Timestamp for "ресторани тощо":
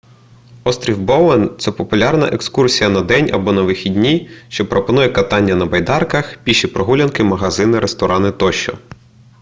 7.79-8.77